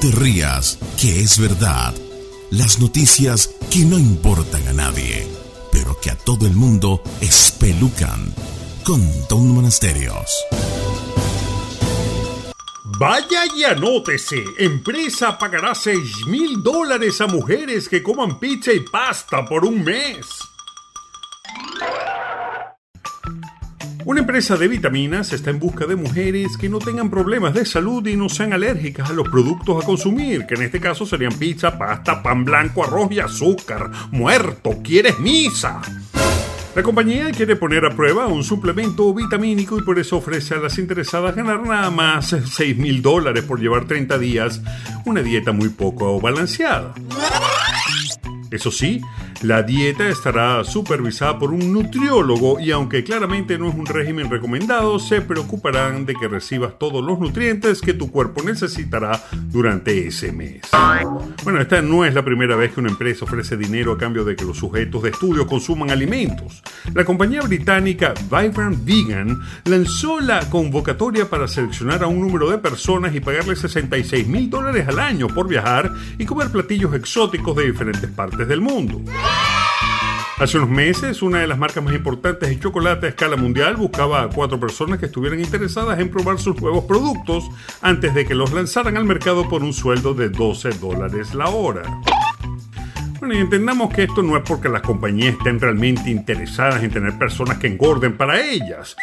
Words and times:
te 0.00 0.10
rías, 0.10 0.78
que 0.98 1.20
es 1.20 1.38
verdad. 1.38 1.94
Las 2.50 2.80
noticias 2.80 3.54
que 3.70 3.80
no 3.80 3.98
importan 3.98 4.66
a 4.68 4.72
nadie, 4.72 5.26
pero 5.70 6.00
que 6.00 6.10
a 6.10 6.16
todo 6.16 6.46
el 6.46 6.54
mundo 6.54 7.02
espelucan. 7.20 8.34
Con 8.82 9.02
Don 9.28 9.50
Monasterios. 9.50 10.30
Vaya 12.98 13.44
y 13.54 13.64
anótese. 13.64 14.42
Empresa 14.58 15.36
pagará 15.36 15.74
6 15.74 16.26
mil 16.26 16.62
dólares 16.62 17.20
a 17.20 17.26
mujeres 17.26 17.88
que 17.88 18.02
coman 18.02 18.38
pizza 18.38 18.72
y 18.72 18.80
pasta 18.80 19.44
por 19.44 19.66
un 19.66 19.84
mes. 19.84 20.49
Una 24.06 24.20
empresa 24.20 24.56
de 24.56 24.66
vitaminas 24.66 25.32
está 25.32 25.50
en 25.50 25.58
busca 25.58 25.86
de 25.86 25.94
mujeres 25.94 26.56
que 26.56 26.70
no 26.70 26.78
tengan 26.78 27.10
problemas 27.10 27.52
de 27.52 27.66
salud 27.66 28.06
y 28.06 28.16
no 28.16 28.28
sean 28.30 28.52
alérgicas 28.52 29.10
a 29.10 29.12
los 29.12 29.28
productos 29.28 29.82
a 29.82 29.86
consumir, 29.86 30.46
que 30.46 30.54
en 30.54 30.62
este 30.62 30.80
caso 30.80 31.04
serían 31.04 31.34
pizza, 31.34 31.76
pasta, 31.76 32.22
pan 32.22 32.44
blanco, 32.44 32.82
arroz 32.82 33.12
y 33.12 33.20
azúcar. 33.20 33.90
Muerto, 34.10 34.78
¿quieres 34.82 35.18
misa? 35.18 35.82
La 36.74 36.82
compañía 36.82 37.30
quiere 37.30 37.56
poner 37.56 37.84
a 37.84 37.94
prueba 37.94 38.26
un 38.26 38.42
suplemento 38.42 39.12
vitamínico 39.12 39.78
y 39.78 39.82
por 39.82 39.98
eso 39.98 40.16
ofrece 40.16 40.54
a 40.54 40.58
las 40.58 40.78
interesadas 40.78 41.34
ganar 41.34 41.62
nada 41.62 41.90
más 41.90 42.34
6 42.44 42.76
mil 42.78 43.02
dólares 43.02 43.44
por 43.44 43.60
llevar 43.60 43.86
30 43.86 44.18
días 44.18 44.62
una 45.04 45.20
dieta 45.20 45.52
muy 45.52 45.68
poco 45.68 46.20
balanceada. 46.20 46.94
Eso 48.50 48.70
sí, 48.70 49.00
la 49.42 49.62
dieta 49.62 50.06
estará 50.08 50.62
supervisada 50.64 51.38
por 51.38 51.50
un 51.50 51.72
nutriólogo 51.72 52.60
y 52.60 52.72
aunque 52.72 53.02
claramente 53.02 53.58
no 53.58 53.68
es 53.68 53.74
un 53.74 53.86
régimen 53.86 54.30
recomendado, 54.30 54.98
se 54.98 55.22
preocuparán 55.22 56.04
de 56.04 56.14
que 56.14 56.28
recibas 56.28 56.78
todos 56.78 57.02
los 57.02 57.18
nutrientes 57.18 57.80
que 57.80 57.94
tu 57.94 58.10
cuerpo 58.10 58.42
necesitará 58.42 59.22
durante 59.32 60.06
ese 60.06 60.30
mes. 60.32 60.62
Bueno, 61.42 61.60
esta 61.60 61.80
no 61.80 62.04
es 62.04 62.12
la 62.12 62.24
primera 62.24 62.54
vez 62.54 62.72
que 62.72 62.80
una 62.80 62.90
empresa 62.90 63.24
ofrece 63.24 63.56
dinero 63.56 63.92
a 63.92 63.98
cambio 63.98 64.24
de 64.24 64.36
que 64.36 64.44
los 64.44 64.58
sujetos 64.58 65.02
de 65.02 65.10
estudio 65.10 65.46
consuman 65.46 65.90
alimentos. 65.90 66.62
La 66.92 67.04
compañía 67.04 67.40
británica 67.40 68.12
Vibrant 68.30 68.84
Vegan 68.84 69.40
lanzó 69.64 70.20
la 70.20 70.40
convocatoria 70.50 71.30
para 71.30 71.48
seleccionar 71.48 72.02
a 72.02 72.08
un 72.08 72.20
número 72.20 72.50
de 72.50 72.58
personas 72.58 73.14
y 73.14 73.20
pagarles 73.20 73.60
66 73.60 74.26
mil 74.26 74.50
dólares 74.50 74.86
al 74.86 74.98
año 74.98 75.28
por 75.28 75.48
viajar 75.48 75.90
y 76.18 76.26
comer 76.26 76.50
platillos 76.50 76.94
exóticos 76.94 77.56
de 77.56 77.70
diferentes 77.70 78.10
partes 78.10 78.46
del 78.46 78.60
mundo. 78.60 79.00
Hace 80.40 80.56
unos 80.56 80.70
meses, 80.70 81.20
una 81.20 81.40
de 81.40 81.46
las 81.46 81.58
marcas 81.58 81.84
más 81.84 81.92
importantes 81.94 82.48
de 82.48 82.58
chocolate 82.58 83.04
a 83.04 83.08
escala 83.10 83.36
mundial 83.36 83.76
buscaba 83.76 84.22
a 84.22 84.28
cuatro 84.30 84.58
personas 84.58 84.98
que 84.98 85.04
estuvieran 85.04 85.38
interesadas 85.38 86.00
en 86.00 86.10
probar 86.10 86.38
sus 86.38 86.58
nuevos 86.62 86.84
productos 86.84 87.44
antes 87.82 88.14
de 88.14 88.24
que 88.24 88.34
los 88.34 88.50
lanzaran 88.50 88.96
al 88.96 89.04
mercado 89.04 89.46
por 89.50 89.62
un 89.62 89.74
sueldo 89.74 90.14
de 90.14 90.30
12 90.30 90.70
dólares 90.80 91.34
la 91.34 91.50
hora. 91.50 91.82
Bueno, 93.18 93.34
y 93.34 93.36
entendamos 93.36 93.92
que 93.92 94.04
esto 94.04 94.22
no 94.22 94.34
es 94.34 94.42
porque 94.42 94.70
las 94.70 94.80
compañías 94.80 95.34
estén 95.34 95.60
realmente 95.60 96.08
interesadas 96.08 96.82
en 96.82 96.90
tener 96.90 97.18
personas 97.18 97.58
que 97.58 97.66
engorden 97.66 98.16
para 98.16 98.40
ellas 98.40 98.96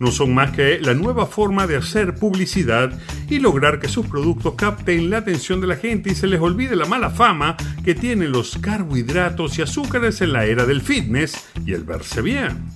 no 0.00 0.10
son 0.10 0.34
más 0.34 0.50
que 0.50 0.80
la 0.80 0.94
nueva 0.94 1.26
forma 1.26 1.66
de 1.66 1.76
hacer 1.76 2.14
publicidad 2.14 2.98
y 3.28 3.38
lograr 3.38 3.78
que 3.78 3.86
sus 3.86 4.06
productos 4.06 4.54
capten 4.54 5.10
la 5.10 5.18
atención 5.18 5.60
de 5.60 5.68
la 5.68 5.76
gente 5.76 6.10
y 6.10 6.14
se 6.14 6.26
les 6.26 6.40
olvide 6.40 6.74
la 6.74 6.86
mala 6.86 7.10
fama 7.10 7.56
que 7.84 7.94
tienen 7.94 8.32
los 8.32 8.58
carbohidratos 8.58 9.58
y 9.58 9.62
azúcares 9.62 10.20
en 10.22 10.32
la 10.32 10.46
era 10.46 10.64
del 10.64 10.80
fitness 10.80 11.46
y 11.66 11.74
el 11.74 11.84
verse 11.84 12.22
bien. 12.22 12.72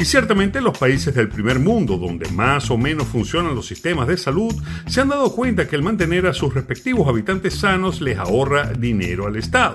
Y 0.00 0.04
ciertamente 0.04 0.60
los 0.60 0.78
países 0.78 1.12
del 1.12 1.28
primer 1.28 1.58
mundo, 1.58 1.96
donde 1.96 2.30
más 2.30 2.70
o 2.70 2.78
menos 2.78 3.08
funcionan 3.08 3.56
los 3.56 3.66
sistemas 3.66 4.06
de 4.06 4.16
salud, 4.16 4.54
se 4.86 5.00
han 5.00 5.08
dado 5.08 5.32
cuenta 5.32 5.66
que 5.66 5.74
el 5.74 5.82
mantener 5.82 6.28
a 6.28 6.34
sus 6.34 6.54
respectivos 6.54 7.08
habitantes 7.08 7.58
sanos 7.58 8.00
les 8.00 8.16
ahorra 8.16 8.72
dinero 8.74 9.26
al 9.26 9.34
Estado. 9.34 9.74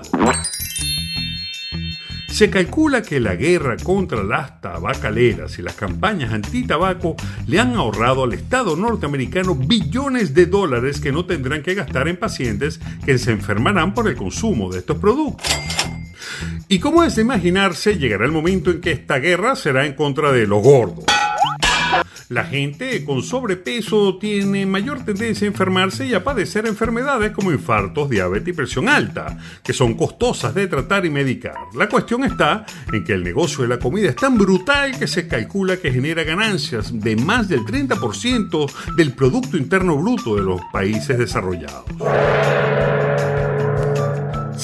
Se 2.34 2.50
calcula 2.50 3.00
que 3.00 3.20
la 3.20 3.36
guerra 3.36 3.76
contra 3.76 4.24
las 4.24 4.60
tabacaleras 4.60 5.56
y 5.60 5.62
las 5.62 5.74
campañas 5.74 6.32
anti-tabaco 6.32 7.14
le 7.46 7.60
han 7.60 7.76
ahorrado 7.76 8.24
al 8.24 8.32
Estado 8.32 8.74
norteamericano 8.74 9.54
billones 9.54 10.34
de 10.34 10.46
dólares 10.46 11.00
que 11.00 11.12
no 11.12 11.26
tendrán 11.26 11.62
que 11.62 11.74
gastar 11.74 12.08
en 12.08 12.16
pacientes 12.16 12.80
que 13.06 13.18
se 13.18 13.30
enfermarán 13.30 13.94
por 13.94 14.08
el 14.08 14.16
consumo 14.16 14.68
de 14.68 14.80
estos 14.80 14.98
productos. 14.98 15.46
Y 16.66 16.80
como 16.80 17.04
es 17.04 17.14
de 17.14 17.22
imaginarse, 17.22 17.98
llegará 17.98 18.24
el 18.24 18.32
momento 18.32 18.72
en 18.72 18.80
que 18.80 18.90
esta 18.90 19.20
guerra 19.20 19.54
será 19.54 19.86
en 19.86 19.92
contra 19.92 20.32
de 20.32 20.48
los 20.48 20.60
gordos. 20.60 21.04
La 22.28 22.44
gente 22.44 23.04
con 23.04 23.22
sobrepeso 23.22 24.16
tiene 24.18 24.64
mayor 24.64 25.04
tendencia 25.04 25.46
a 25.46 25.50
enfermarse 25.50 26.06
y 26.06 26.14
a 26.14 26.24
padecer 26.24 26.66
enfermedades 26.66 27.32
como 27.32 27.52
infartos, 27.52 28.08
diabetes 28.08 28.48
y 28.48 28.52
presión 28.52 28.88
alta, 28.88 29.38
que 29.62 29.72
son 29.72 29.94
costosas 29.94 30.54
de 30.54 30.66
tratar 30.66 31.04
y 31.04 31.10
medicar. 31.10 31.54
La 31.74 31.88
cuestión 31.88 32.24
está 32.24 32.64
en 32.92 33.04
que 33.04 33.12
el 33.12 33.24
negocio 33.24 33.62
de 33.62 33.68
la 33.68 33.78
comida 33.78 34.08
es 34.08 34.16
tan 34.16 34.38
brutal 34.38 34.98
que 34.98 35.06
se 35.06 35.28
calcula 35.28 35.76
que 35.76 35.92
genera 35.92 36.24
ganancias 36.24 36.98
de 36.98 37.16
más 37.16 37.48
del 37.48 37.60
30% 37.60 38.94
del 38.96 39.12
Producto 39.12 39.56
Interno 39.56 39.96
Bruto 39.96 40.36
de 40.36 40.42
los 40.42 40.60
países 40.72 41.18
desarrollados. 41.18 41.84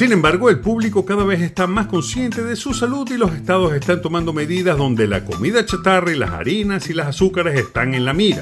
Sin 0.00 0.12
embargo, 0.12 0.49
el 0.49 0.61
público 0.61 1.05
cada 1.05 1.25
vez 1.25 1.43
está 1.43 1.66
más 1.66 1.87
consciente 1.87 2.43
de 2.43 2.56
su 2.56 2.72
salud 2.72 3.06
y 3.11 3.19
los 3.19 3.34
estados 3.34 3.75
están 3.75 4.00
tomando 4.00 4.33
medidas 4.33 4.78
donde 4.78 5.06
la 5.06 5.27
comida 5.27 5.66
chatarra 5.66 6.11
y 6.11 6.16
las 6.16 6.31
harinas 6.31 6.88
y 6.88 6.94
las 6.94 7.09
azúcares 7.09 7.61
están 7.61 7.93
en 7.93 8.06
la 8.06 8.15
mira. 8.15 8.41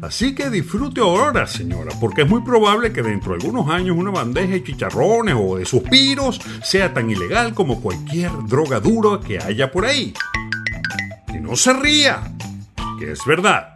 Así 0.00 0.34
que 0.34 0.48
disfrute 0.48 1.02
ahora, 1.02 1.46
señora, 1.46 1.90
porque 2.00 2.22
es 2.22 2.28
muy 2.30 2.40
probable 2.40 2.90
que 2.90 3.02
dentro 3.02 3.32
de 3.32 3.44
algunos 3.44 3.68
años 3.68 3.98
una 3.98 4.10
bandeja 4.10 4.54
de 4.54 4.64
chicharrones 4.64 5.34
o 5.38 5.58
de 5.58 5.66
suspiros 5.66 6.40
sea 6.62 6.94
tan 6.94 7.10
ilegal 7.10 7.52
como 7.52 7.82
cualquier 7.82 8.30
droga 8.48 8.80
dura 8.80 9.20
que 9.20 9.38
haya 9.38 9.70
por 9.70 9.84
ahí. 9.84 10.14
Y 11.34 11.38
no 11.38 11.54
se 11.54 11.74
ría, 11.74 12.32
que 12.98 13.12
es 13.12 13.20
verdad. 13.26 13.75